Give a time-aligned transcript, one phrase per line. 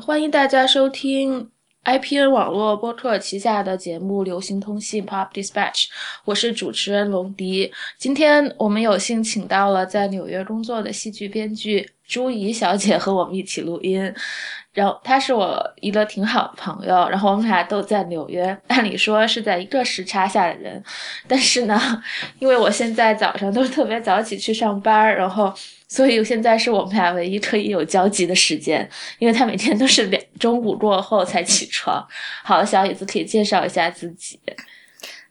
[0.00, 1.50] 欢迎大家收听
[1.84, 5.84] IPN 网络播客旗下的节目《流行通信 Pop Dispatch》，
[6.24, 7.72] 我是主持人龙迪。
[7.96, 14.12] 今天我们有幸请到了在纽约工作的戏剧编剧朱怡小姐和我们一起录音。
[14.72, 20.82] 然后她是我一个挺好的朋友，然后我们俩都在纽约，按理说是在一个时差下的人，
[21.26, 21.80] 但是呢，
[22.38, 25.54] 因为我现在早上都特别早起去上班，然后
[25.88, 32.06] 所以现在是我们俩唯一可以有交集的时间，因为他每天都是两中午过后才起床。
[32.42, 34.40] 好，小椅子可以介绍一下自己。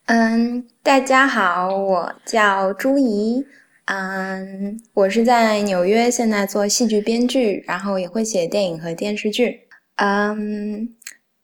[0.05, 3.46] 嗯，大家好，我叫朱怡。
[3.86, 9.62] 嗯，我是在纽约，现在做戏剧编剧，然后也会写电影和电视剧。
[9.98, 10.96] 嗯，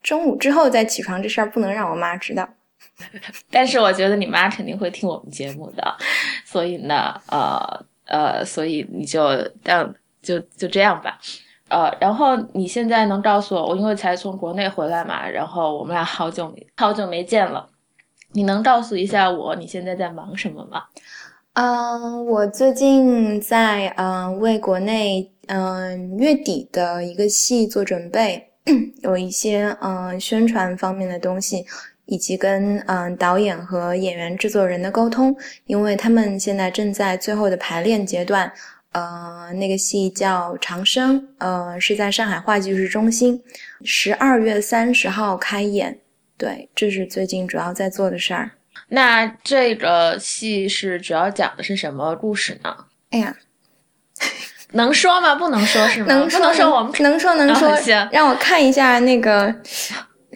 [0.02, 2.50] 中午之后再起床这事儿不能让我妈知道。
[3.52, 5.98] 但是我觉得你妈肯定会听我们节目的，
[6.46, 9.30] 所以呢，呃呃，所以你就
[9.64, 11.18] 让就就这样吧。
[11.70, 17.66] 呃，然后你现在能告诉我，我因为才从国内回来嘛，然后我们俩好久没好久没见了，
[18.34, 20.84] 你能告诉一下我你现在在忙什么吗？
[21.54, 28.52] 嗯，我最近在嗯为国内嗯月底的一个戏做准备，
[29.04, 31.66] 有一些嗯宣传方面的东西，
[32.06, 35.36] 以及跟嗯导演和演员制作人的沟通，
[35.66, 38.52] 因为他们现在正在最后的排练阶段。
[38.94, 43.42] 呃，那个戏叫《长生》，呃，是在上海话剧室中心，
[43.86, 45.98] 十二月三十号开演。
[46.38, 48.52] 对，这是最近主要在做的事儿。
[48.90, 52.76] 那这个戏是主要讲的是什么故事呢？
[53.12, 53.34] 哎呀，
[54.74, 55.36] 能说吗？
[55.36, 56.08] 不能说是吗？
[56.08, 57.74] 能说能说，我们能说能说。
[57.78, 59.56] 行，让我看一下那个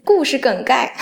[0.05, 0.95] 故事梗概，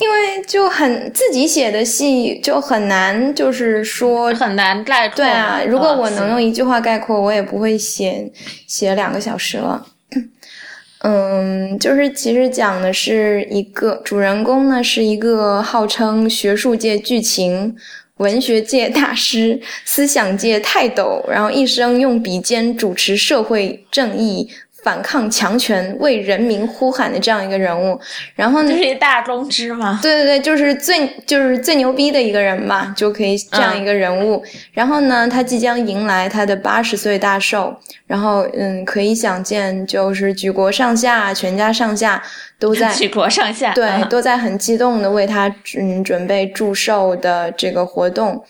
[0.00, 5.16] 因为就很自己写的戏就很难，就是说很难概括。
[5.16, 8.30] 对啊，如果我能用一句话概括，我也不会写
[8.66, 9.84] 写两个小时了。
[11.02, 17.76] 嗯，就是其实讲的是一个主人公呢，是一个号称学术界剧情、
[18.18, 24.48] 文学界大师、思想界泰斗，然后一生用笔尖主持社会正义。
[24.88, 28.00] 反抗强权、为人民呼喊的这样一个人物，
[28.34, 30.00] 然后呢，就是一大公知吗？
[30.00, 34.42] 对对对，就是最就是最牛逼的一个人吧，就可以这样一个人物。
[34.72, 37.76] 然后呢，他即将迎来他的八十岁大寿，
[38.06, 42.22] 然后嗯，可以想见，就是举国上下、全家上下
[42.58, 48.42] 都在举国上下对都在很激动的为他嗯准备祝寿的这个活动。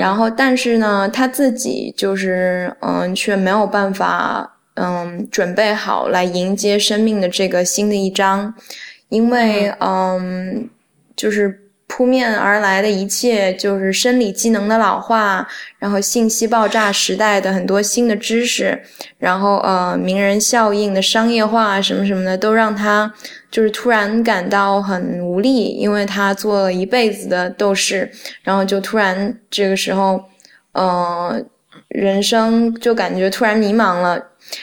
[0.00, 4.56] 然后，但是呢，他自己就是嗯，却没有办法。
[4.80, 8.54] 嗯，准备好来迎接生命的这个新的一章，
[9.08, 10.68] 因为嗯，
[11.16, 18.78] 就是扑面而来的一切，就是生理机能的老化，然后信息爆炸时代的很多新的知识，
[19.16, 23.12] 然后呃，名人效应的商业化什么什么的，都让他
[23.50, 28.10] 就是突然感到很无力，因为他做了一辈子的斗士，
[28.42, 30.22] 然后就突然这个时候，
[30.72, 31.42] 呃，
[31.88, 34.22] 人生就感觉突然迷茫了。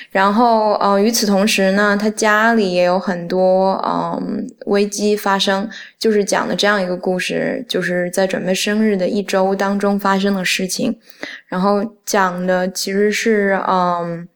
[0.09, 5.69] 然后，呃，与此同时呢，他家里也有很多嗯危机发生，
[5.99, 10.97] 就是讲的这样一个故事，就是在准备生日的一周当中发生的事情。
[11.47, 14.27] 然后讲的其实是嗯，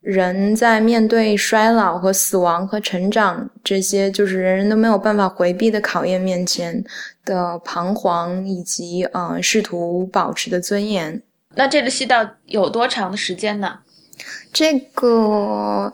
[0.00, 6.82] 人在面对衰老和死亡和成长这些就是人人都没有办法回避的考验面前
[7.24, 11.20] 的彷徨，以及呃试图保持的尊严。
[11.54, 13.80] 那这个戏到有多长的时间呢？
[14.52, 15.92] 这个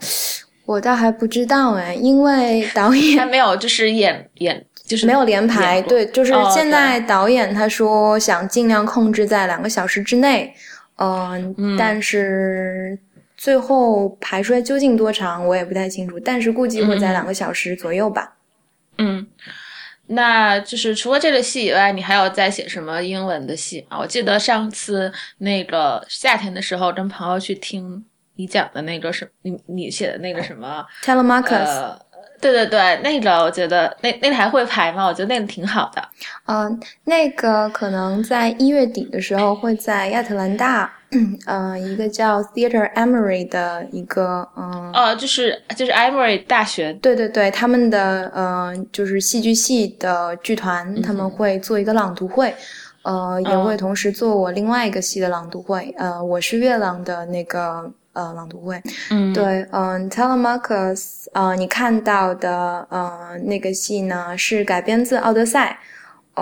[0.64, 10.54] 我倒还不知道哎，因为导 演还没有就是演演就是没有连排，对，就是现在导演他说想尽量控制在两个小时之内，
[10.98, 12.98] 嗯，但是
[13.36, 18.36] 最后排出来究竟多长我也不太清楚，但是估计会在两个小时左右吧。
[18.98, 19.26] 嗯，
[20.06, 23.98] 那就是除了这个戏以外，你还有在写什么英文的戏啊？
[23.98, 28.04] 我记得上次那个夏天的时候跟朋友去听。
[28.36, 31.96] 你讲的那个什你你写的那个什么？Telemarcus。
[32.40, 35.06] 对对对，那个我觉得那那个还会排吗？
[35.06, 36.08] 我觉得那个挺好的。
[36.44, 40.92] 嗯，那个可能在一月底的时候会在亚特兰大，
[41.46, 44.92] 嗯，一个叫 Theater Emory 的一个嗯。
[44.92, 46.92] 哦，就是就是 Emory 大学。
[46.94, 52.54] 对对对，他们的嗯就是戏剧系的剧团，他们会做一个朗读会，
[53.04, 55.94] 呃，也会同时做我另外一个戏的朗读会。
[55.96, 57.90] 呃，我是月朗的那个。
[58.14, 58.80] 呃，朗读会，
[59.10, 65.78] 嗯，对，嗯，Telemarcus，呃，你看到的，呃，那个戏呢是改编自《奥德赛》，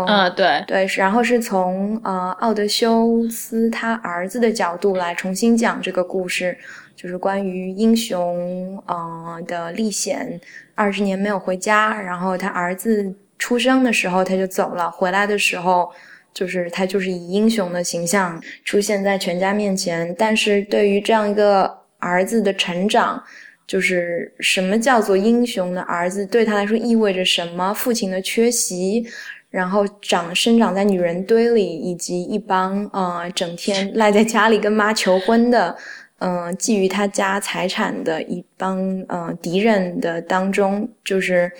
[0.07, 6.57] 嗯，对，对，然后是从呃奥德修斯他儿子的角度来重新讲这个故事。
[6.95, 10.41] 就是关于英雄呃的历险，
[10.77, 15.91] 二十年没有回家，然后他儿子出生的时候他就走了，回来的时候
[16.35, 23.23] 就是他就是以英雄的形象出现在全家面前，但是对于这样一个儿子的成长，
[23.67, 27.73] 就是什么叫做英雄的儿子，对他来说意味着什么？
[27.75, 29.07] 父亲的缺席。
[29.51, 35.77] 然后长生长在女人堆里，以及一帮呃整天赖在家里跟妈求婚的，
[36.21, 38.81] 嗯觊觎他家财产的一帮
[39.11, 41.53] 嗯敌人的当中，就是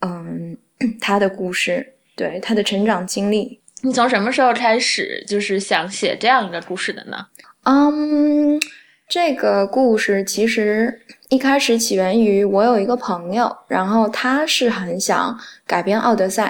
[0.00, 0.56] 嗯
[1.00, 3.60] 他的故事，对他的成长经历。
[3.82, 7.26] 你从什么时候开始就是想写这样一个故事的呢？
[7.64, 8.60] 嗯，
[9.08, 16.46] 这个故事其实一开始起源于我有一个朋友，然后他是很想改编《奥德赛》。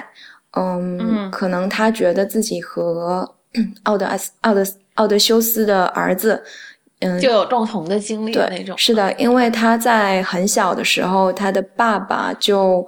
[0.59, 3.35] 嗯，可能他觉得自己和
[3.83, 4.63] 奥德斯、奥德、
[4.95, 6.43] 奥德修斯的儿子，
[7.01, 8.75] 嗯，就有共同的经历那种。
[8.75, 12.85] 是的，因为他在很小的时候，他的爸爸就，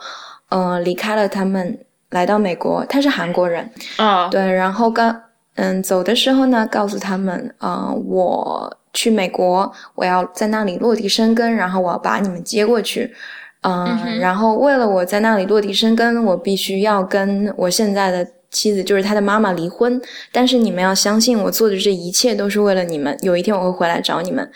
[0.50, 1.78] 呃，离开了他们，
[2.12, 2.86] 来到美国。
[2.86, 4.40] 他是韩国人啊，对。
[4.54, 5.22] 然后刚，
[5.56, 13.14] 嗯，走的时候呢，告诉他们，啊，我去美国，我要在那里落地生根，然后我要把你们接过去。
[13.64, 20.02] 嗯，然后为了我在那里落地生根，我必须要跟我现在的妻子，就是他的妈妈离婚。
[20.32, 23.16] 但是你们要相信，我做的这一切都是为了你们。
[23.22, 24.52] 有一天我会回来找你们，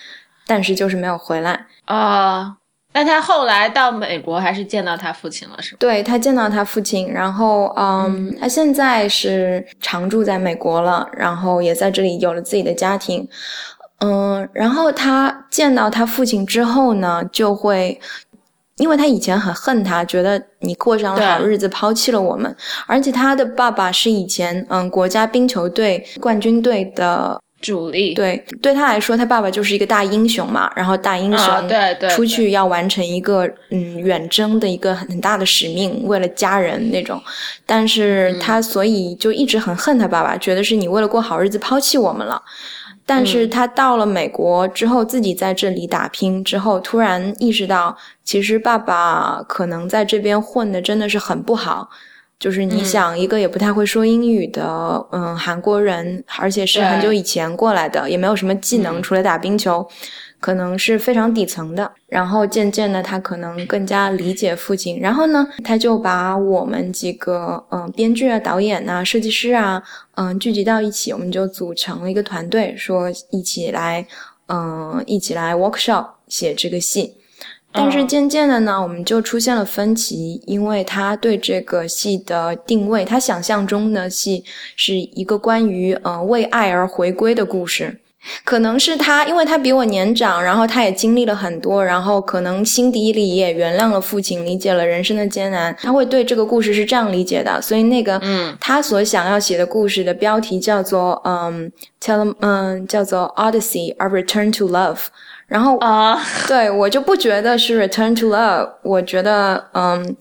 [0.48, 2.58] 但是就是没有回来啊。
[2.96, 5.78] 那他后来到美国还是见到他父亲了，是吗？
[5.80, 13.28] 对他见到他父亲，然后嗯，他现在是常住在美国了，然后也在这里有了自己的家庭。
[14.00, 18.00] 嗯，然后他见到他父亲之后呢，就会。
[18.78, 22.54] 因为他以前很恨他，觉得你过上了好日子，抛弃了我们。
[22.86, 27.40] 而且他的爸爸是以前嗯国家冰球队冠军队的
[27.74, 30.72] 主力，对，对他来说，他爸爸就是一个大英雄嘛。
[30.76, 37.22] 然后大英雄对对出去要完成一个嗯远征的一个很大的使命，为了家人那种。
[37.66, 42.42] 但是他所以就一直很恨他爸爸，觉得是你为了过好日子抛弃我们了。
[43.08, 51.90] 但是他到了美国之后，自己在这里打拼之后，突然意识到，其实爸爸可能在这边混的真的是很不好。
[52.40, 54.64] 就是你想，一个也不太会说英语的，
[55.12, 59.88] 嗯，韩国人，而且是很久以前过来的，也没有什么技能，除了打冰球。
[60.42, 69.82] 可能是非常底层的，然后渐渐的，他可能更加理解父亲，然后呢，他就把我们几个嗯编剧啊、导演啊、设计师啊，
[70.16, 74.06] 嗯聚集到一起，我们就组成了一个团队，说一起来
[74.48, 77.16] 嗯一起来 workshop 写这个戏。
[77.76, 84.44] 但是渐渐的呢，我们就出现了分歧，因为他对这个戏的定位，他想象中的戏
[84.76, 88.00] 是一个关于呃为爱而回归的故事。
[88.44, 95.76] 可能是他，因为他比我年长，然后他也经历了很多，然后可能心底里也原谅了父亲，理解了人生的艰难。
[95.80, 105.02] 他会对这个故事是这样理解的，所以那个，嗯，他所想要写的故事的标题叫做，嗯，tell，嗯，叫做 Odyssey: A Return to Love。
[105.48, 110.16] 然后啊， 对我就不觉得是 Return to Love，我觉得，嗯。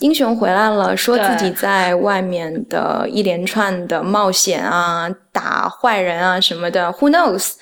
[0.00, 7.54] 英雄回来了，说自己在外面的一连串的冒险啊，打坏人啊什么的，Who knows？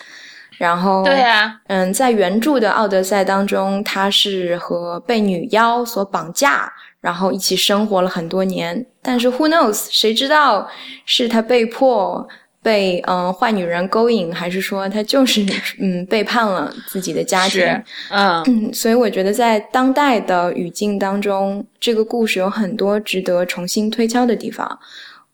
[0.59, 8.85] 然后，对呀，嗯，在原著的《奥德赛》当中，他是和被女妖所绑架，然后一起生活了很多年。
[9.01, 9.87] 但是，Who knows？
[9.93, 10.69] 谁知道
[11.07, 12.27] 是他被迫？
[12.65, 15.45] 被嗯坏女人勾引，还是说他就是
[15.79, 17.63] 嗯背叛了自己的家庭？
[18.11, 24.79] 嗯，所以我觉得在当代的语境当中，这个故事有很多值得重新推敲的地方。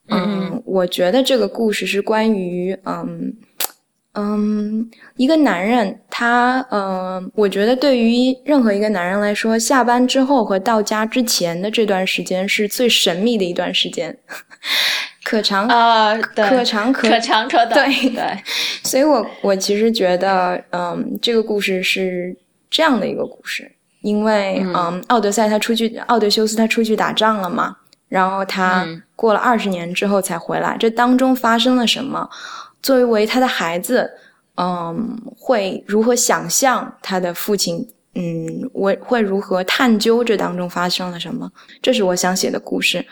[0.09, 3.33] 嗯，我觉得这个故事是关于嗯
[4.15, 14.19] 嗯一个男人，他嗯，我觉得对于任何一个男人来说，下班之后和到家之前的这段时间是最神秘的一段时间。
[15.31, 18.39] 可长啊，可长可长可短，对对，
[18.83, 22.37] 所以我我其实觉得，嗯，这个故事是
[22.69, 23.71] 这样的一个故事，
[24.01, 27.77] 因为嗯，奥德赛他出去，奥德修斯他出去打仗了嘛，
[28.09, 28.85] 然后他
[29.15, 32.29] 过了二十年之后才回来，这当中发生了什么？
[32.83, 34.11] 作为他的孩子，
[34.57, 37.89] 嗯，会如何想象他的父亲？
[38.17, 41.49] 嗯，我会如何探究这当中发生了什么？
[41.81, 43.07] 这是我想写的故事，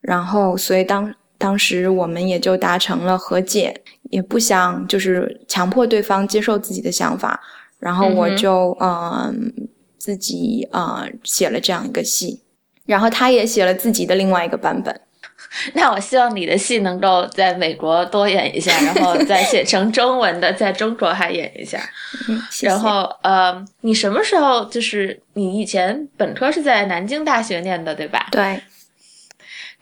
[0.00, 1.12] 然后所以当。
[1.44, 7.38] 当时我们也就达成了和解，也不想就是强迫对方接受自己的想法，
[7.78, 9.52] 然后我就嗯
[9.98, 12.40] 自己啊写了这样一个戏，
[12.86, 14.98] 然后他也写了自己的另外一个版本。
[15.74, 21.78] 那我希望你的戏能够在美国多演一下，然后再写成 中文的，在中国还演一下。
[22.26, 28.28] 嗯，然后呃，你什么时候就是你以前本科是在南京大学念的对吧？
[28.32, 28.62] 对。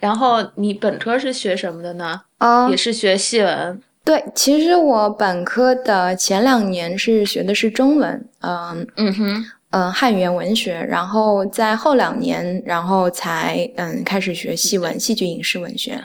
[0.03, 2.21] 然后你本科是学什么的呢？
[2.39, 3.81] 啊，也是学戏文。
[4.05, 9.45] 对，其实我本科的前两年是学的是中文，嗯嗯哼。
[9.71, 15.99] 嗯，汉语言文学，然后在后两年，然后才嗯开始学戏文、戏剧影视文学。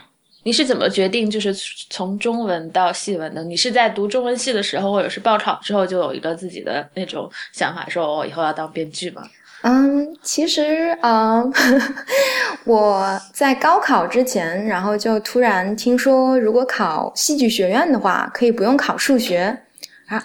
[0.43, 1.53] 你是怎么决定就是
[1.89, 3.43] 从中文到戏文的？
[3.43, 9.21] 你是在读中文系的时候，或者是报考之后就有一个自己的那种想法，说我以后要当编剧吗？
[9.69, 11.51] 嗯，其实嗯，
[12.63, 19.57] 我在高考之前，然后就突然听说，如果考戏剧学院的话，可以不用考数学
[20.07, 20.23] 啊，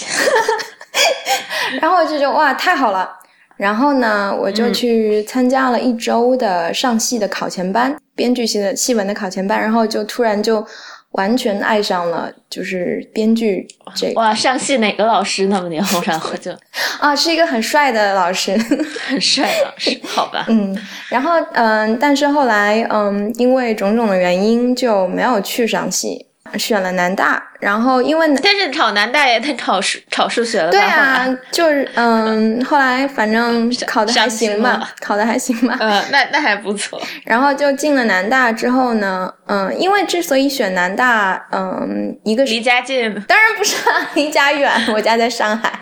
[1.82, 3.10] 然后我就觉得哇，太好了。
[3.56, 10.64] 然后呢，我就去参加了一周的上戏的考前班，编剧系的戏文的考前班，然后就突然就
[11.12, 15.82] 完全爱上了，就是编剧这哇，上戏哪个老师那么牛？
[16.04, 16.50] 然后就
[17.00, 18.56] 啊，是一个很帅的老师，
[19.06, 20.46] 很帅的老师，好吧。
[20.50, 20.76] 嗯，
[21.08, 26.26] 然后嗯，但是后来嗯，因为种种的原因就没有去上戏。
[26.58, 30.72] 选了南大，然后因为但是考南大也得考数考数学了吧？
[30.72, 35.76] 对啊，就是嗯，后来反正考的还行吧，考的还行吧。
[35.80, 37.00] 嗯，那那还不错。
[37.24, 45.72] 然后就进了南大之后呢，嗯，因为之所以选南大，嗯，一个是离家近，当然不是啊 离家远，我家在上海，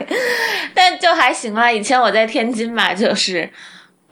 [0.75, 1.71] 但就还行啦。
[1.71, 3.51] 以前我在天津嘛，就是。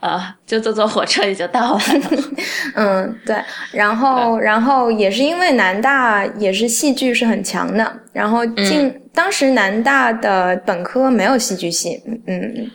[0.00, 1.80] 啊，就坐坐火车也就到了。
[2.76, 3.36] 嗯，对，
[3.72, 12.70] 然后，然后也是因为南大也是戏剧是很强的，然后进当时南大的本科没有戏剧系，嗯，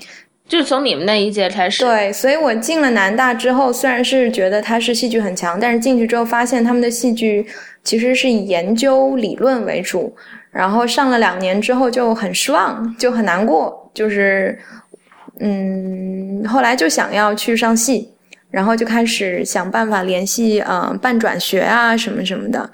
[0.50, 1.86] 就是从你们那一届开始。
[1.86, 7.46] 对，所以我进了南大之后，虽然是觉得它是戏剧很强，但是进去之后发现他们的戏剧
[7.86, 10.14] 其实是以研究理论为主，
[10.52, 14.60] 然后上了两年之后就很失望，就很难过，就是。
[15.40, 18.14] 嗯，后来就想要去上戏，
[18.52, 22.70] 然后就开始想办法联系，嗯，办转学啊，什么什么的，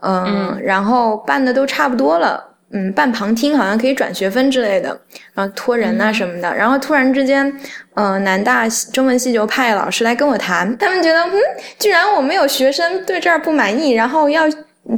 [0.00, 2.42] 嗯，然后办的都差不多了，
[2.72, 5.00] 嗯，办旁听好像可以转学分之类的，
[5.32, 7.52] 然后托人啊什么的，然后突然之间，
[7.94, 11.32] 嗯，南大中文系就派老师来跟我谈，他们觉得，嗯，
[11.78, 14.42] 居然我们有学生对这儿不满意，然后要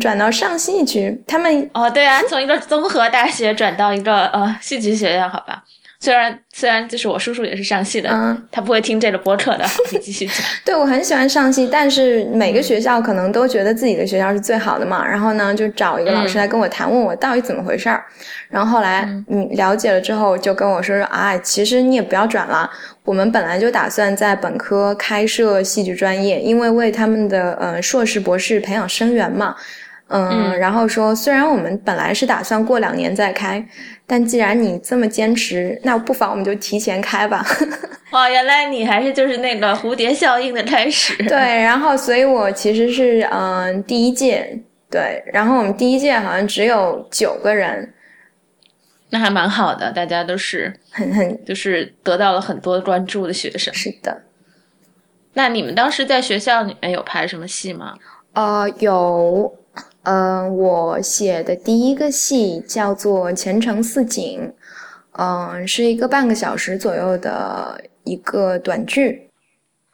[0.00, 5.62] 转到上戏去，他们哦，对啊，从一个综合大学转到一个呃戏剧学院，好吧。
[6.04, 9.64] 虽然虽然就是我叔叔也是上戏的，嗯，他不会听这个播客的。
[9.90, 10.36] 你继续讲。
[10.62, 15.02] 对我很喜欢上戏，但是每个学校可能都觉得自己的学校是最好的嘛。
[15.02, 18.04] 然后呢，就找一个老师来跟我谈，问我到底怎么回事儿。
[18.50, 22.70] 然后后来你了解了之后，就跟我说说啊，其实你也不要转了。
[23.04, 29.56] 我们本来就打算在本科开设戏剧专业，因为为他们的呃硕士博士培养生源嘛。
[30.08, 33.66] 嗯，然后说虽然我们本来是打算过两年再开。
[34.06, 37.42] 但既然你这么坚持，那不妨我们就提前开吧。
[38.12, 41.16] 哦，原来你还是就是那个蝴蝶效应的开始。
[41.26, 47.94] 对，然后所以我其实是嗯第一届，对，然后我们第一届好像只有九个人，
[49.08, 53.72] 那还蛮好的，大家都是很很就是得到了很多关注的学生。
[53.72, 54.20] 是的。
[55.32, 57.94] 那你们当时在学校里面有拍什么戏吗？
[58.34, 59.56] 呃，有。
[60.04, 64.40] 嗯，我写的第一个戏叫做《前程似锦》，
[65.12, 69.30] 嗯，是一个半个小时左右的一个短剧。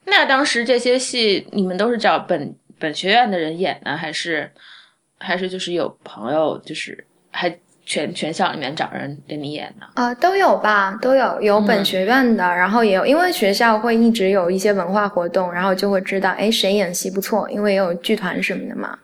[0.07, 4.51] 那当时这些戏你们都是找本本学院的人演呢，还是
[5.19, 9.87] 还是就是有朋友就是还全全校里面找人给你演呢？
[9.95, 18.99] 啊，都有吧，都有，有本学院的，然后也有，因为学校会一直有一些文化活动，然后就会知道，哎，谁演戏不错，因为也有剧团什么的嘛。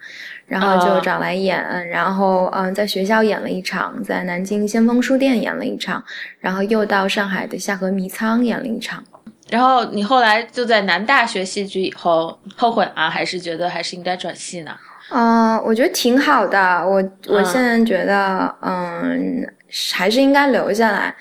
[0.47, 6.03] 然后就找来演，然后嗯，在学校演了一场，在南京先锋书店演了一场，
[6.39, 9.03] 然后又到上海的夏河迷仓演了一场。
[9.51, 13.11] 然后你后来就在南大学戏剧以后后悔吗？
[13.11, 14.71] 还是觉得还是应该转戏呢？
[15.11, 16.59] 嗯，我觉得挺好的。
[16.85, 19.47] 我我现在觉得，嗯，
[19.93, 21.15] 还是应该留下来。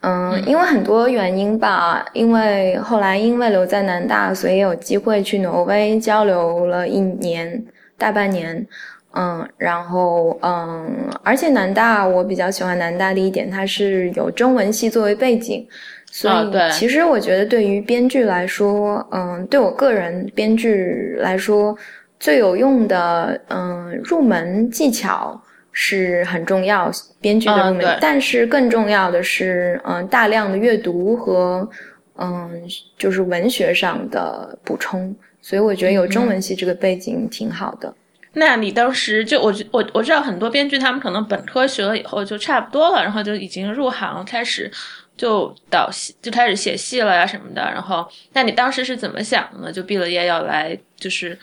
[0.00, 2.04] 嗯，因为很多原因吧。
[2.12, 7.64] 因为后来因为留在南大，所以有机会去挪威交流了一年。
[7.98, 8.66] 大半年，
[9.12, 15.66] 嗯，然后嗯，而且南大我比较喜欢南大的一点，它是有中文系作为背景，
[16.10, 21.76] 所以其实我觉得对于编剧来说，嗯，对我个人编剧来说，
[22.20, 25.38] 最有用的嗯入门技巧
[25.72, 26.90] 是很重要，
[27.20, 31.68] 编剧的入门，但是更重要的是嗯大量的阅读和
[32.16, 32.50] 嗯，
[32.96, 35.14] 就是文学上的补充。
[35.48, 37.94] 所以我觉得有中文系这个背景挺好的。
[38.34, 44.70] 那你当时就我我我知道很多编剧他们可能本科学了以后就差不多了，然后就已经入行开始
[45.16, 47.62] 就导戏就开始写戏了呀什么的。
[47.62, 49.72] 然后那你当时是怎么想的呢？
[49.72, 51.38] 就毕了业要来就是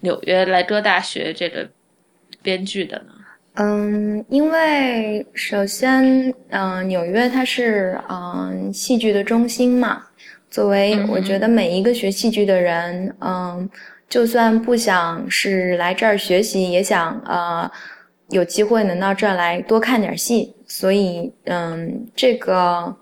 [0.00, 1.68] 纽约来哥大学这个
[2.42, 3.12] 编剧的呢？
[3.54, 10.02] 嗯，因为首先嗯纽约它是嗯戏剧的中心嘛。
[10.54, 13.68] 作为我觉得每一个学戏剧的人，嗯，
[14.08, 17.68] 就算不想是来这儿学习，也想呃
[18.28, 22.94] 有机会能到这儿来多看点戏，所以嗯，这个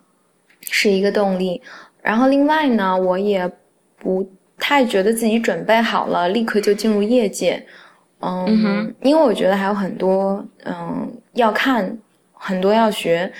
[0.63, 1.61] 是一个动力。
[2.01, 3.47] 然后另外呢，我也
[3.99, 7.63] 不太觉得自己准备好了，立刻就进入业界，
[8.21, 11.99] 嗯，因为我觉得还有很多嗯要看，
[12.33, 13.31] 很多要学。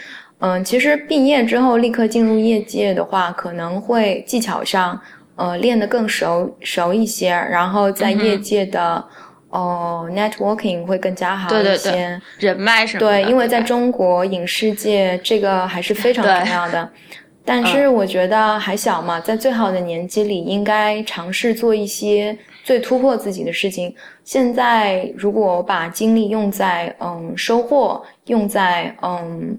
[0.45, 5.01] 嗯，其实毕业之后立刻进入业界的话，可能会技巧上
[5.37, 9.05] 呃练得更熟熟一些，然后在业界的
[9.51, 16.91] 哦 networking 会更加好一些，人脉什么对，因为在中国影视界这个还是非常重要的。
[17.47, 23.95] 但是我觉得还小嘛，在最好的年纪里，应该尝试做一些最突破自己的事情。
[24.25, 29.57] 现在如果把精力用在嗯收获，用在嗯。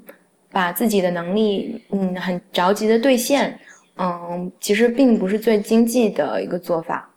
[0.53, 3.59] 把自己的能力，嗯，很着急的兑现，
[3.97, 7.09] 嗯，其实并不是最经济的一个做法。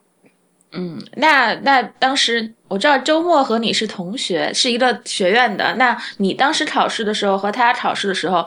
[0.73, 5.75] 嗯，那那当时我知道周末和你是同学，是一个学院的。
[5.77, 8.47] 那你当时考试的时候和他考试的时候，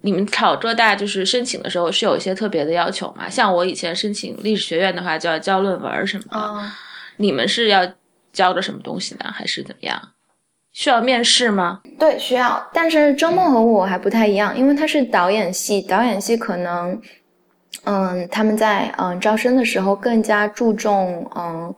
[0.00, 3.28] 你们考浙大就是申请的时候是有一些特别的要求吗？
[3.28, 6.70] 像我以前申请历史学院的话，就要交论文什么的。
[7.18, 7.86] 你们是要
[8.32, 9.30] 交的什么东西呢？
[9.32, 10.10] 还是怎么样？
[10.76, 11.80] 需要面试吗？
[11.98, 12.62] 对，需要。
[12.70, 17.00] 但是周末和我还不太一样，因为他是导演系，导演系可能，
[17.84, 21.74] 嗯，他们在嗯招生的时候更加注重嗯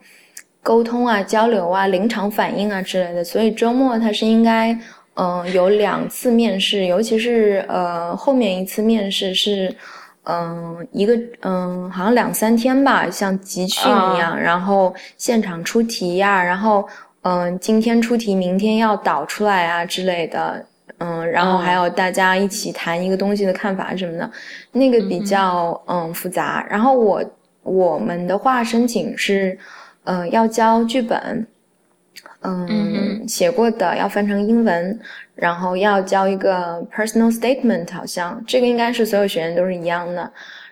[0.65, 4.77] 沟通啊、交流啊、临场反应啊之类的，所以周末他是应该
[5.15, 9.73] 嗯有两次面试，尤其是呃后面一次面试是
[10.25, 16.85] 嗯一个嗯好像两三天吧，像集训一样，然后现场出题呀，然后。
[17.23, 20.65] 嗯，今天出题，明天要导出来啊之类的。
[21.01, 24.29] 嗯，然后还有大家一起谈一个东西的看法什么的，
[24.73, 26.67] 那个比较嗯复杂。
[26.69, 27.23] 然后我
[27.63, 29.57] 我们的话申请是，
[30.05, 31.47] 嗯，要交剧本，
[32.43, 34.99] 嗯，写过的要翻成英文，
[35.37, 40.29] 然后要交一个 personal statement，好像这个应该是所有学员都是一样的。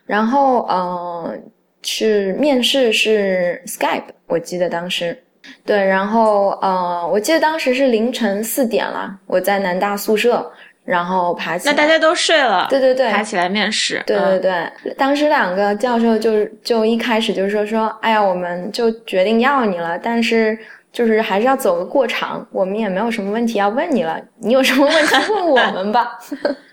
[0.07, 1.39] 然后呃，
[1.83, 5.17] 是面试是 Skype，我记得当时。
[5.65, 10.51] 对，然后呃，我记得当时是凌晨四点了，我在南大宿舍，
[10.85, 20.59] 然后爬起来，那大家都睡了，对对对，爬起来面试，对对对，当时两个教授就就一开始就说说，哎呀，我们就决定要你了，但是
[20.93, 26.19] 就是还是要走个过场，我们也没有什么问题要问你了，你有什么问题问我们吧。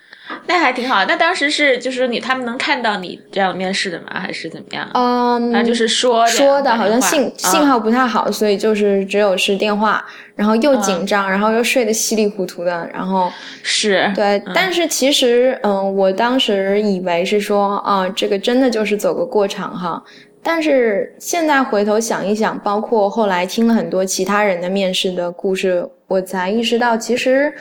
[0.45, 1.06] 那还挺好。
[1.06, 4.08] 那当时是就是你他们能看到你这样面试的吗？
[4.13, 4.89] 还是怎么样？
[4.93, 14.41] 嗯，那就是说说的好像信信号不太好，所以就是只有是电话，然后又紧张，然后又睡得稀里糊涂的，然后是对。
[14.53, 20.03] 但是其实嗯，我当时以为是说啊，这个真的就是走个过场哈。
[20.43, 27.53] 但是现在回头想一想，包括后来听了很多其他人的面试的故事，我才意识到其实。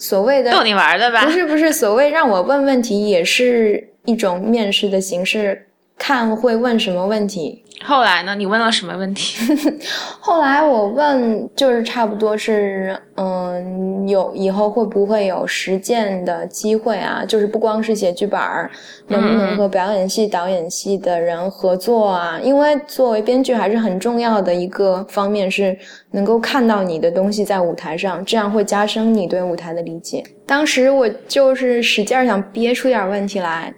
[0.00, 1.24] 所谓的逗你玩的吧？
[1.24, 7.62] 不是不是，所谓让我问问题也是一种面试的形式，看会问什么问题。
[7.82, 8.34] 后来呢？
[8.34, 9.38] 你问了什么问题？
[10.20, 17.24] 后来我问，就是差不多是，嗯，有以后会不会有实践的机会啊？
[17.26, 18.70] 就是不光是写剧本儿，
[19.08, 22.38] 能不能和表演系、导演系的人合作啊？
[22.42, 25.76] 因为作为编剧，还是很重要的一个方面是
[26.10, 30.22] 能够看到你的东西在舞台上，这样会加深你对舞台的理解。
[30.46, 33.72] 当时我就是使劲儿想憋出点问题来，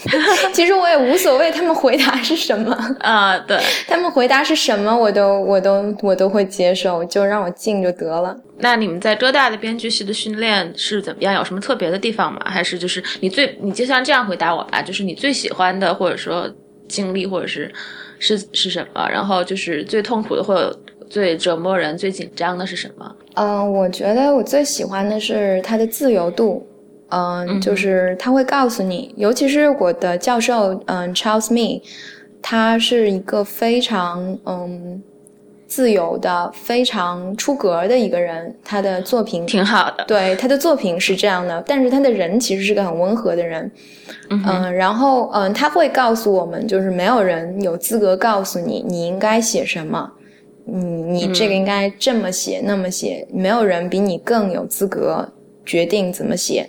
[0.52, 3.58] 其实我也无所谓他们回答是什么啊，对
[3.88, 8.36] 他们回答是什么，我都我都我都会接受，就让我进就得了。
[8.58, 11.34] 那你们在浙大的编剧系的训练是怎么样？
[11.34, 12.40] 有什么特别的地方吗？
[12.44, 16.48] 还是就是你最你就像这样回答我吧，就是你最喜欢的或者说
[16.86, 17.72] 经历或者是
[18.18, 19.08] 是是什么？
[19.10, 20.78] 然后就是最痛苦的或者。
[21.10, 23.16] 最折磨人、最紧张的是什么？
[23.32, 26.62] 嗯，我觉得我最喜欢的是它的自由度。
[27.08, 31.80] 嗯，就是他会告诉你，尤其是我的教授，嗯，Charles Me，
[32.40, 35.02] 他是一个非常嗯
[35.66, 38.54] 自由的、非常出格的一个人。
[38.64, 43.70] 他的作品挺好的，对他的作品是这样的，但是他的人其实是个很温和的人。
[44.30, 50.10] 嗯，然后嗯，他会告诉我们，就是没有人有资格告诉你你应该写什么，
[50.64, 55.28] 你你这个应该这么写那么写，没有人比你更有资格
[55.66, 56.68] 决定怎么写，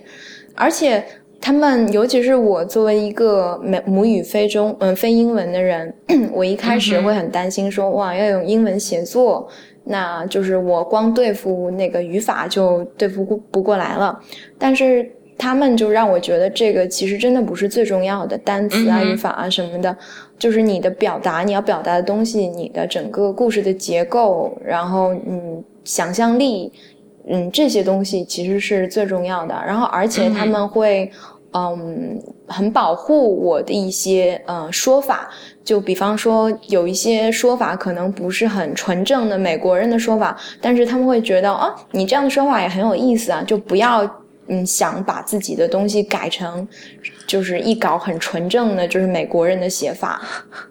[0.55, 1.05] 而且。
[1.41, 5.93] 他们，尤其是我作为一个母母语非中嗯非英文的人，
[6.33, 9.47] 我一开始会很担心说，哇，要用英文写作，
[9.85, 14.19] 那就是我光对付那个语法就对付不不过来了。
[14.57, 19.95] 但是他们就让我觉得这个其实真的不是最重要的，单词啊、语法啊什么的，
[20.37, 26.71] 就是你的表达，你要表达的东西，你的整个故事的结构，然后嗯，想象力。
[27.29, 29.53] 嗯，这些东西其实是最重要的。
[29.65, 31.11] 然后，而且他们会，
[31.53, 35.29] 嗯，很保护我的一些呃说法。
[35.63, 44.09] 就比方说，有一些说法可能不是很纯正的美国人的说法，但是他们会觉得，哦，你这样的说法也很有意思啊，就不要。
[44.49, 46.67] 嗯，想把自己的东西改成，
[47.27, 50.19] 就是一稿很纯正的，就是美国人的写法，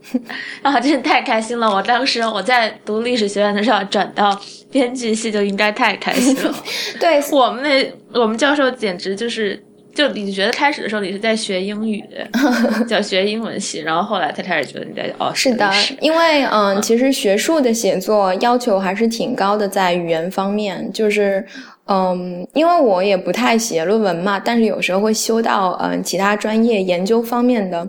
[0.62, 1.70] 啊，真是太开心了！
[1.72, 4.36] 我当时我在读历史学院的时候，转到
[4.70, 6.52] 编剧系就应该太开心了。
[6.98, 9.62] 对我们那我们教授简直就是，
[9.94, 12.02] 就你觉得开始的时候你是在学英语，
[12.88, 21.46] 叫学英文系，然后后来他开始觉得你在哦，是的，因为嗯，其实学术的写作要求还是挺高的，在语言方面，就是。
[21.88, 27.88] 嗯，因为我也不太写论文嘛，但是有时候会修到嗯其他专业研究方面的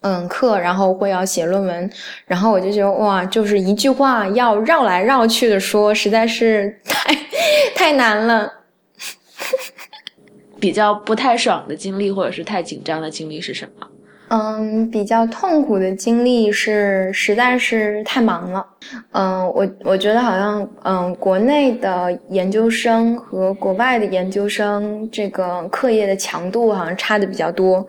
[0.00, 1.90] 嗯课，然后会要写论文，
[2.26, 7.14] 然后我就觉得哇，就是一句话要绕来绕去的说，实在是太
[7.74, 8.52] 太难了。
[10.60, 13.86] 比较不太爽的经历，或者是太紧张的经历是什么？
[14.28, 18.66] 嗯，比较痛苦的经历是实在是太忙了。
[19.12, 27.86] 嗯，我我觉得好像，嗯，国内的研究生和国外的研究生这个课业的强度好像差的比较多。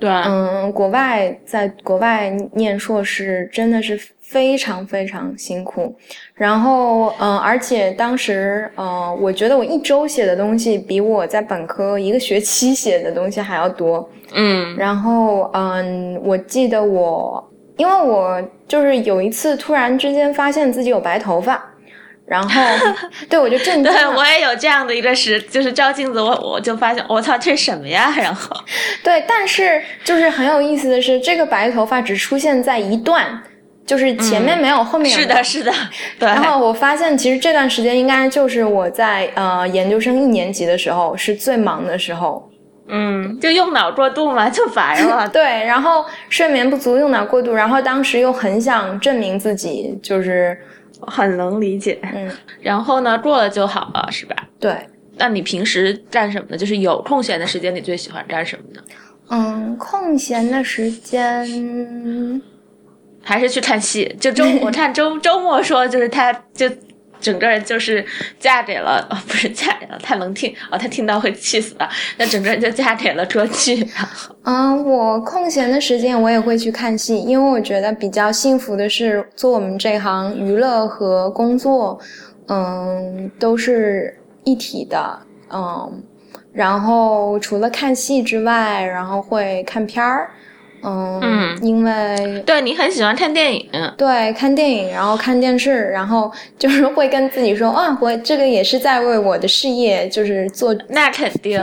[0.00, 3.98] 对，嗯，国外在国外念硕士真的是
[4.34, 5.96] 非常非常辛苦。
[6.34, 14.10] 然后，嗯，而且当时，嗯，我觉得我一周写的东西比我在本科一个学期写的东西还要多。
[14.32, 21.64] 嗯，然后嗯，我记得我，因为我就是有一次突然之间发现自己有白头发，
[22.26, 22.60] 然后
[23.30, 24.10] 对我就震惊了。
[24.16, 28.12] 我也有这样的一个时，就是照镜子，我我就发现我操，这是什么呀？
[28.18, 28.50] 然后
[29.04, 33.40] 对，但是就是很有意思的是，这个白头发只出现在一段，
[33.86, 35.18] 就是前面没有，后面有。
[35.18, 35.72] 是的，是的。
[36.18, 36.26] 对。
[36.26, 42.50] 然后我发现，其实这段时间应该就是我在呃研究生一年级的时候是最忙的时候。
[42.86, 45.26] 嗯，就用脑过度嘛，就白了。
[45.32, 50.54] 对，然后睡眠不足，用脑过度，然后当时又很想证明自己，就是
[51.00, 51.98] 很能理解。
[52.14, 54.36] 嗯， 然后呢，过了就好了，是吧？
[54.60, 54.76] 对。
[55.16, 56.56] 那你平时干什么呢？
[56.58, 58.82] 就是有空闲的时间，你最喜欢干什么呢？
[59.30, 61.46] 嗯，空闲的时间
[63.24, 64.14] 还是去看戏。
[64.20, 66.70] 就周，我看周周末说，就是他就。
[67.20, 68.04] 整个人就是
[68.38, 71.88] 嫁给了，不是嫁给了，太能听哦，他听到会气死的。
[72.18, 73.88] 那整个人就嫁给了桌剧。
[74.42, 81.98] 嗯，我空闲的时间我也会去看戏，因为我觉得比较幸福的是做我们这行，娱乐和工作，
[82.48, 85.18] 嗯，都是一体的，
[85.50, 86.02] 嗯。
[86.52, 90.30] 然后除了看戏之外，然后会看片儿。
[90.84, 100.74] 嗯，因为对你很喜欢看电影，对，看电影，然后看电视，然后就是会跟自己说，啊，我这个也是在为我的事业就是做。
[100.90, 101.60] 那肯定。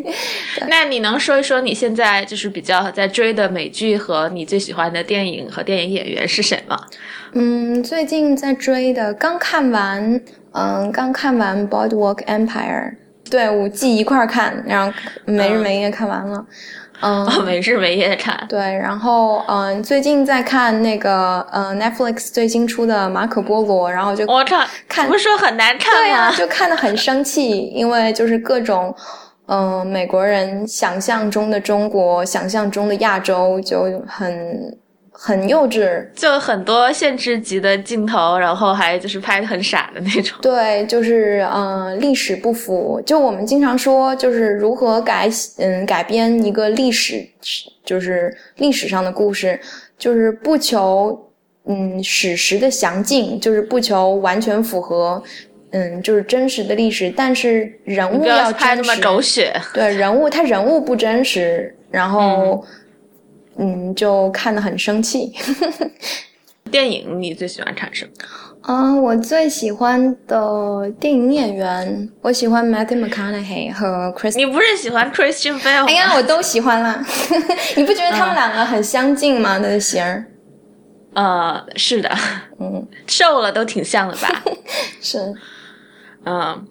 [0.68, 6.78] 那你能说一说你现在就是比较在追的美剧和你最喜欢的电影和电影演员是谁吗？
[7.32, 10.20] 嗯，最近在追的，刚看完，
[10.52, 12.46] 嗯，刚看完《Boardwalk Empire》，
[13.30, 14.92] 对，五季一块儿看，然后
[15.24, 16.38] 没日没夜看完了。
[16.38, 16.44] 嗯，
[17.44, 18.38] 没日没夜的看。
[18.48, 26.00] 对，然后嗯，最近在看那个呃 Netflix 最新出的《马可波罗》，然后就我看，看不是说很难看吗？
[26.00, 28.94] 对呀，就看的很生气，因为就是各种
[29.46, 34.78] 嗯美国人想象中的中国，想象中的亚洲就很。
[35.16, 40.36] 很幼稚，就很多限制级的镜头，然后还就是拍的很傻的那种。
[40.42, 43.00] 对，就是嗯，历史不符。
[43.06, 47.24] 就我们经常说，就是如何改嗯改编一个历史，
[47.84, 49.58] 就是历史上的故事，
[49.96, 51.30] 就是不求
[51.66, 55.22] 嗯史实的详尽，就是不求完全符合
[55.70, 59.54] 嗯就是真实的历史，但是人物要拍那么狗血。
[59.72, 62.20] 对，人物他人物不真实，然后。
[62.20, 62.62] 嗯，
[63.94, 65.32] 就看得很生气。
[66.70, 68.10] 电影你最喜欢看什么？
[68.66, 74.34] 嗯，我最喜欢的电影演员，我喜欢 Matthew McConaughey 和 Chris。
[74.36, 75.84] 你不是喜欢 Christian Bale？
[75.86, 77.04] 哎呀，我都喜欢啦。
[77.76, 79.58] 你不觉得他们两个很相近吗？
[79.58, 80.26] 他的型儿？
[81.12, 82.10] 呃，是的，
[82.58, 84.42] 嗯，瘦了都挺像的吧？
[85.00, 85.32] 是。
[86.24, 86.66] 嗯，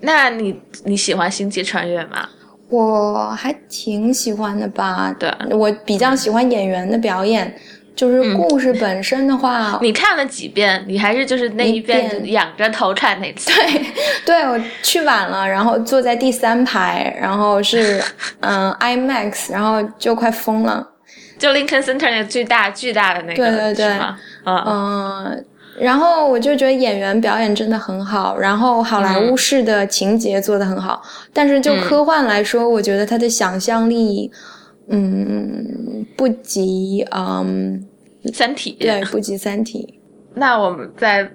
[0.00, 2.26] 那你你喜欢星际穿越吗？
[2.74, 5.14] 我还挺喜欢的吧。
[5.18, 7.54] 对，我比较喜欢演员的表演。
[7.96, 10.84] 就是故事本身的话，你看了几遍？
[10.88, 13.52] 你还是就是那一遍仰着头看那次？
[13.54, 13.86] 对，
[14.26, 18.02] 对我去晚了，然后坐在第三排，然后是
[18.42, 20.84] 嗯 IMAX，然后就快疯了。
[21.38, 23.98] 就 Lincoln Center 那巨大巨大的那个，对对对，
[24.44, 25.44] 嗯，
[25.78, 34.30] 然后我就觉得演员表演真的很好，然后好莱坞式的情节做得很好，但是就科幻来说，我觉得他的想象力。
[34.86, 37.82] 嗯，不及嗯，
[38.34, 39.94] 《三体》对，不及《三体》。
[40.34, 41.26] 那我们再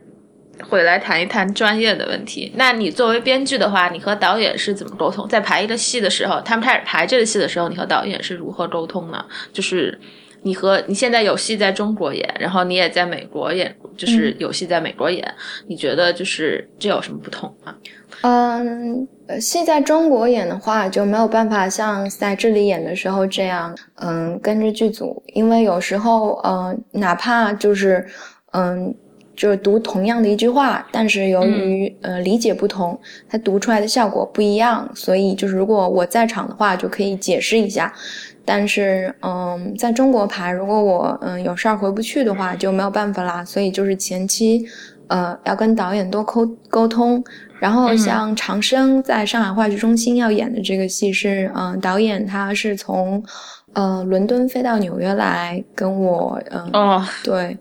[0.69, 2.51] 回来谈一谈专业的问题。
[2.55, 5.27] 那你作为编剧的话，你和导演是怎么沟通？
[5.27, 9.25] 在排一个戏的时候，他们开始排这个戏的时候，你和导演是如何沟通呢？
[9.51, 9.99] 就是
[10.41, 15.25] 你和你现在有戏在中国演，然后你也在美国演，就是有戏在美国演，
[15.67, 17.75] 你觉得就是这有什么不同吗？
[18.21, 19.07] 嗯。
[19.29, 28.03] 呃，戏在中国演的话，就没有办法像在这里演的时候这样，嗯，跟着剧组，因为有时候，嗯，哪怕就是，
[28.53, 28.91] 嗯，
[29.35, 32.99] 就是读同样的一句话，但是由于呃理解不同，
[33.29, 37.93] 它读出来的效果不一样，所以就是如果我在场的话，就可以解释一下。
[38.51, 43.45] 但是，嗯，在中国排，如果我嗯有事儿回不去的话，就没有办法啦。
[43.45, 44.65] 所以就是前期，
[45.05, 47.23] 呃，要跟导演多沟沟通。
[47.59, 53.23] 然后像长生在上海话剧中心要演的这个戏是，嗯，导演他是从，
[53.73, 57.55] 呃，伦敦飞到纽约来跟我，嗯，哦，对，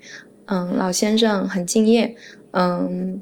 [0.47, 2.15] 嗯，老先生很敬业，
[2.53, 3.21] 嗯，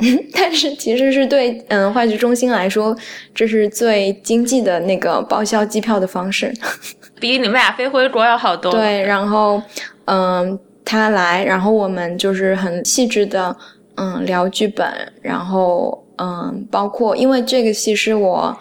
[0.32, 2.96] 但是其实是对，嗯，话剧中心来说，
[3.34, 6.52] 这是最经济的那个报销机票的方式，
[7.20, 8.70] 比你们俩飞回国要好多。
[8.72, 9.62] 对，然后，
[10.06, 13.56] 嗯，他来，然后我们就是很细致的，
[13.96, 14.86] 嗯，聊剧本，
[15.22, 16.04] 然后。
[16.20, 18.58] 嗯，包括因为这个戏是我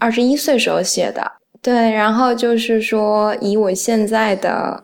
[0.00, 1.22] 二十一岁时候写的，
[1.62, 4.82] 对，然后就是说以我现在的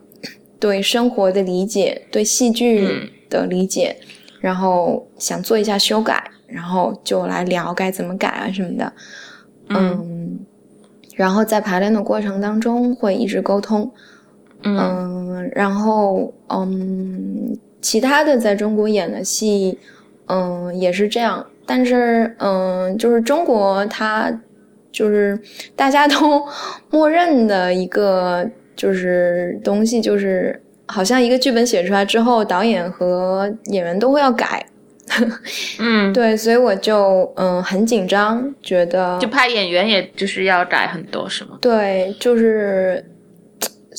[0.60, 2.88] 对生活的理解，对戏剧
[3.28, 3.96] 的理解，
[4.44, 8.92] 然后想做一下修改，然后就来聊该怎么改啊什么的，
[9.70, 10.38] 嗯，
[11.16, 13.90] 然后在排练的过程当中会一直沟通，
[14.62, 19.78] 嗯，然后嗯，其他的在中国演的戏，
[20.26, 21.46] 嗯，也是这样。
[21.64, 24.30] 但是，嗯，就是中国，它
[24.92, 25.40] 就是
[25.74, 26.46] 大家都
[26.90, 34.64] 默认的一个就是东西，就是好像一个剧本写出来之后，导演和演员都会要改。
[35.78, 41.58] 嗯， 对，所以我就嗯很紧张，觉得就怕演员也就是要改很多，是吗？
[41.60, 43.04] 对，就是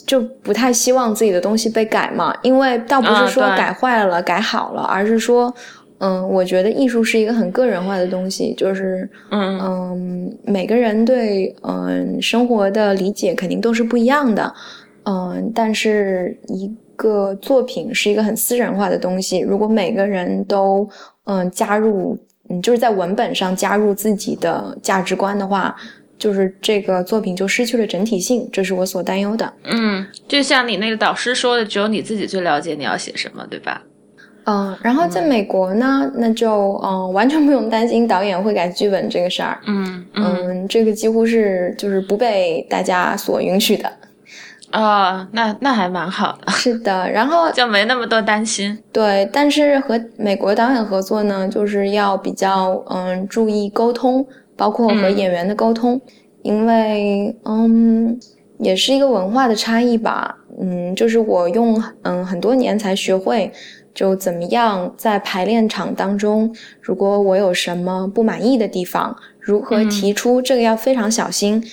[0.07, 5.53] 就不太希望自己的东西被改嘛，因为倒不是说改坏了、改好了，而是说。
[5.99, 14.53] 嗯，我觉得艺术是一个很个人化的东西，就是嗯嗯，每个人对嗯生活的理解肯定都是不一样的，
[15.05, 20.87] 嗯，但是一个作品是一个很私人化的东西，如果每个人都
[21.25, 22.17] 嗯加入
[22.49, 25.75] 嗯就是在文本上加入自己的价值观的话，
[26.17, 29.51] 就是这个作品就失去了整体性，这是我所担忧的。
[29.63, 33.81] 嗯，就像你那个导师说的，只有你自己最了解你要写什么，对吧？
[34.45, 39.59] 嗯，然后在美国呢，那就嗯完全不用担心导演会改剧本这个事儿。
[39.65, 43.91] 嗯嗯，这个几乎是就是不被大家所允许的。
[44.75, 46.51] 啊，那那还蛮好的。
[46.51, 48.77] 是的，然后就没那么多担心。
[48.91, 54.25] 对，但是和美国导演合作呢，就是要比较嗯注意沟通，
[54.57, 55.99] 包括和演员的沟通，
[56.41, 58.19] 因为嗯
[58.59, 60.35] 也是一个文化的差异吧。
[60.61, 63.51] 嗯，就是我用嗯很多年才学会。
[63.93, 71.63] 就怎么样在排练场当中，如果我有什么不满意的地方，如何提出这个要非常小心，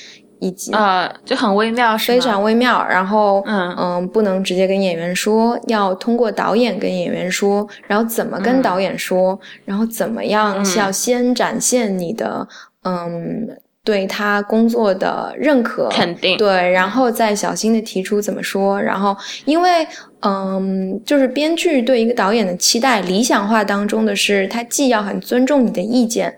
[0.42, 2.85] 以及啊就很微妙，非常微妙。
[2.87, 3.74] 然后嗯。
[3.78, 12.46] 嗯，不能直接跟演员说，要通过导演跟演员说，然后怎么跟导演说，然后怎么样要先展现你的
[12.83, 13.48] 嗯。
[13.85, 16.38] 对他工作的认可，肯定。
[16.38, 19.85] 对，然后再小心的提出怎么说，然后因为
[20.20, 26.33] 嗯，就是编剧对一个导演的期待，理想化当中的是，他既要很尊重你的意见，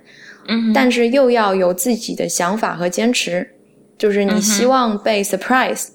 [0.48, 3.46] 嗯，但是又要有自己的想法和坚持，
[3.96, 5.88] 就是你希望被 surprise，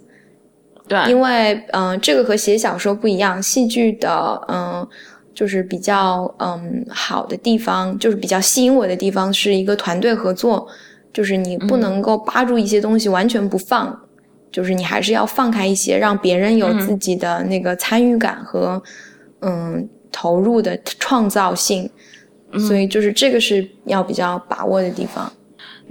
[0.87, 4.87] 对，因为嗯，这个和写小说不一样，戏剧的嗯。
[5.31, 10.67] 就是比较嗯好的地方，就是比较吸引我的地方，是一个团队合作，
[11.13, 13.97] 就是你不能够扒住一些东西完全不放，
[14.51, 18.83] 就是你还是要放开一些，让别人有自己的那个参与感和
[19.39, 21.89] 嗯投入的创造性，
[22.67, 25.31] 所以就是这个是要比较把握的地方。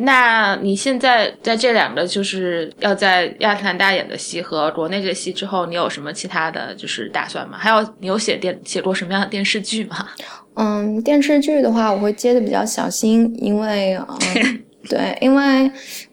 [0.01, 7.59] 那你现在在这两个就是要在亚特兰大演的戏和国内这戏之后，你有什么其他的就是打算吗？
[7.59, 10.07] 还有你有写电写过什么样的电视剧吗？
[10.55, 15.71] 嗯，电视剧的话，我会接的比较小心，因为 嗯，对，因为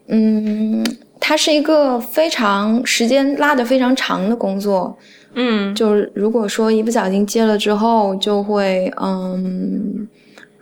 [0.08, 0.84] 嗯，
[1.20, 4.98] 它是一个非常时间拉的非常长的工作，
[5.36, 10.08] 嗯，就是如果说一不小心接了之后，就会嗯。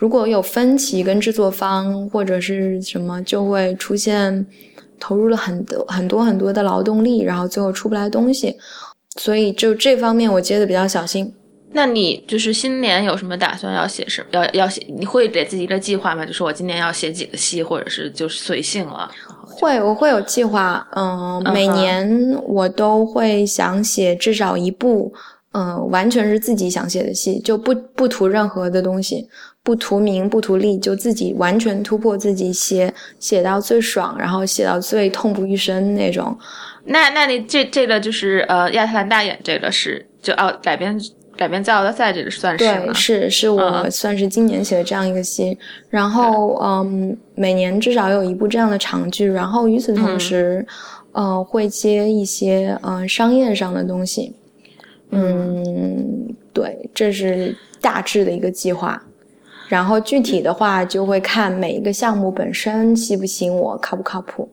[0.04, 4.46] 如果有分歧跟制作方或者是什么，就会出现
[5.00, 8.54] 投入了很多很多很多的劳动力，然后最后出不来东西，
[9.18, 11.34] 所以就这方面我接的比较小心。
[11.72, 14.28] 那你就是新年有什么打算要写什么？
[14.34, 14.86] 要要写？
[14.90, 16.26] 你会给自己一个计划吗？
[16.26, 19.10] 就是我今年要写几个戏，或者是就是随性了？
[19.48, 20.86] 会，我会有计划。
[20.98, 25.14] 嗯，每年我都会想写至少一部，
[25.54, 29.30] 嗯，完全是自己想写的戏，就不不图任何的东西。
[29.64, 36.38] 不图名不图利，就自己完全突破自己写写到最爽，然后写到最痛不欲生那种。
[36.84, 41.00] 那那你这这个就是呃亚特兰大演这个是就哦改编
[41.38, 45.58] 改编在奥德赛这个算是对是是我算是今年写的这样一个戏。
[45.90, 50.66] 然后嗯每年至少有一部这样的长剧，然后与此同时
[51.14, 54.36] 呃会接一些嗯商业上的东西。
[55.12, 59.02] 嗯对，这是大致的一个计划。
[59.74, 64.48] 然后具体的话，就会看每一个项目本身吸不吸引我，靠不靠谱。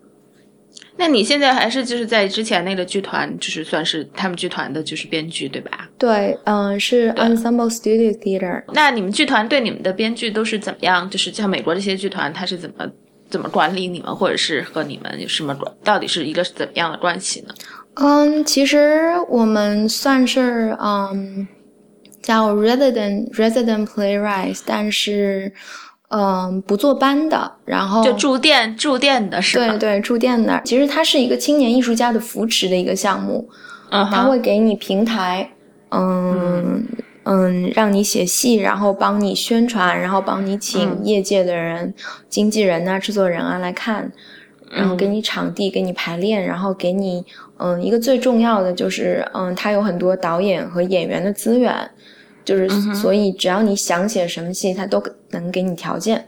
[0.97, 5.87] 那你现在还是就是在之前那个剧团，就是算是他们剧团的，就是编剧对吧？
[5.99, 8.63] 对，嗯，是 Ensemble Studio Theater。
[8.73, 11.11] 那你们剧团对你们的编剧都是怎么样？
[11.11, 12.87] 就是像美国这些剧团，他是怎么
[13.29, 15.71] 怎么管理你们，或者是和你们有什么关？
[15.85, 17.53] 到底是一个怎么样的关系呢？
[17.97, 21.47] 嗯，其实我们算是嗯。
[22.23, 25.53] 叫 resident resident playwright，但是，
[26.09, 29.67] 嗯，不坐班的，然后就住店住店的是吧？
[29.69, 30.61] 对对，住店的。
[30.65, 33.49] 其实它是一个青年艺术家的扶持的一个项目，
[33.91, 35.51] 嗯，他会给你平台，
[35.91, 36.85] 嗯
[37.25, 41.95] 嗯，让你写戏，然后帮你宣传，然后帮你请业界的人、
[42.29, 44.11] 经纪人啊、制作人啊来看，
[44.71, 47.25] 然后给你场地，给你排练，然后给你，
[47.61, 51.75] 嗯，一个最重要的就是，嗯，他有很多导演和演员的资源。
[52.43, 56.27] 就是，所以只要你想写什么戏，他都能给你条件。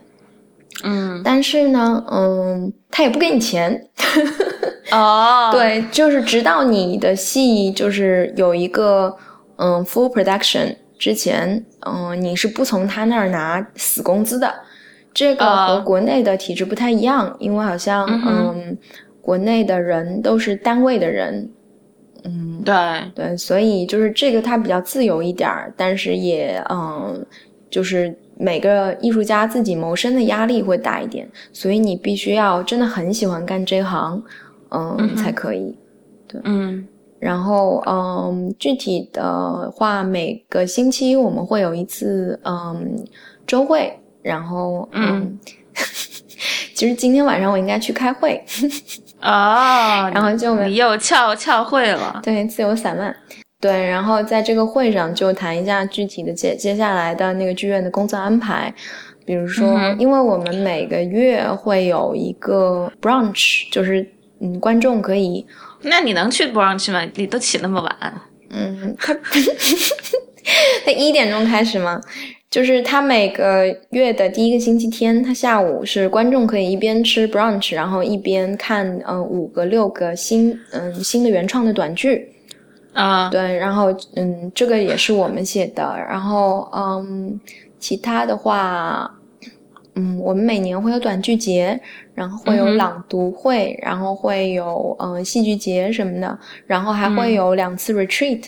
[0.83, 3.89] 嗯，但是呢，嗯，他也不给你钱。
[4.91, 9.13] 哦， 对，就是直到你的戏就是有一个
[9.57, 14.53] 嗯 full production 之前，嗯，你是不从他那儿拿死工资的。
[15.13, 18.77] 这个和国内的体制不太一样，因为好像嗯，
[19.23, 21.49] 国内的人都是单位的人。
[22.25, 22.75] 嗯，对。
[23.15, 27.25] 对，所以就是这个它比较自由一点儿，但是也嗯，
[27.69, 34.21] 就是每个艺术家自己谋生的压力会大一点，所以你必须要真的很喜欢干这行，
[34.69, 35.75] 嗯，才可以。
[36.27, 36.87] 对，嗯，
[37.19, 43.05] 然后嗯，具体的话，每个星期我们会有一次嗯
[43.45, 45.37] 周会，然后嗯，
[46.73, 48.43] 其实今天晚上我应该去开会。
[49.21, 53.15] 哦， 然后就你又翘翘会了，对，自由散漫，
[53.61, 58.73] 对，然后在这个会上就谈一下具体的接接下来的那个剧院的工作安排，
[59.25, 64.05] 比如说，因为我们每个月会有一个 brunch，就是
[64.41, 65.45] 嗯，观众可以，
[65.83, 67.01] 那你能去 brunch 吗？
[67.15, 68.21] 你都起那么晚？
[68.49, 69.13] 嗯，他
[70.85, 72.01] 他一点钟开始吗？
[72.53, 82.29] 就是他每个月的第一个星期天，他下午是观众可以一边吃 brunch，然后一边看嗯五个六个新嗯新的原创的短剧
[82.93, 87.41] 啊，对，然后嗯这个也是我们写的，然后嗯
[87.79, 89.11] 其他的话，
[89.95, 91.79] 嗯我们每年会有短剧节，
[92.13, 96.37] 然后会有朗读会，然后会有嗯戏剧节什么的，
[96.67, 98.43] 然后还会有两次 retreat。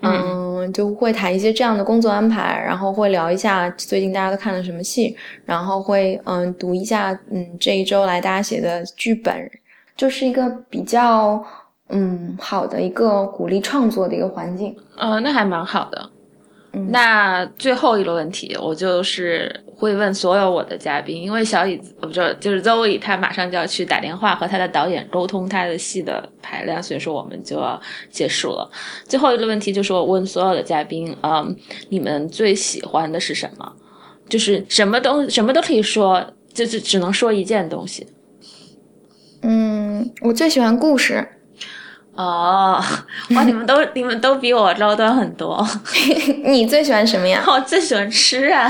[0.00, 9.50] 嗯，就会谈一些这样的工作安排，然后会聊一下最近大家都看了什么戏，然后会嗯读一下嗯这一周来大家写的剧本，
[9.96, 11.42] 就是一个比较
[11.88, 14.76] 嗯好的一个鼓励创作的一个环境。
[14.96, 16.10] 呃，那还蛮好的。
[16.78, 28.70] 嗯，那最后一个问题，我就是会问所有我的嘉宾，因为小椅子，不是就是 Zoe，他马上就要去打电话和他的导演沟通他的戏的排练，所以说我们就要结束了。
[29.04, 31.56] 最后一个问题就是我问所有的嘉宾，嗯，
[31.88, 33.72] 你们最喜欢的是什么？
[34.28, 38.06] 就是什么东什么都可以说，就是只能说一件东西。
[39.42, 41.26] 嗯，我最喜欢故事。
[42.18, 42.82] 哦，
[43.36, 43.42] 哇！
[43.46, 45.64] 你们都你们都比我高端很多。
[46.44, 47.44] 你最喜欢什么呀？
[47.46, 48.68] 我最喜欢吃啊！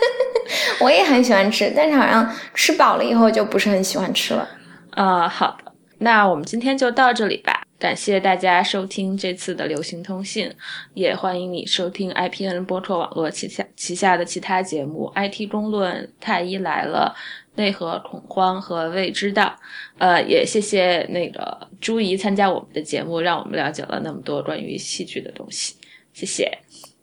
[0.80, 4.46] 我也很喜欢吃，但是好像吃饱了以后就不是很喜欢吃了。
[4.90, 7.62] 啊，好的，那我们今天就到这里吧。
[7.78, 10.52] 感谢大家收听这次的流行通信，
[10.92, 17.14] 也欢迎你收听 IPN 播客网络旗下旗下的其他节目《IT 公论》《太医来了》。
[17.56, 19.56] 内核恐慌和未知的，
[19.98, 25.74] 呃，也谢谢那个朱怡参加我们的节目，让我们了解了那么多关于戏剧的东西，
[26.12, 26.58] 谢谢，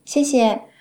[0.06, 0.73] 谢谢。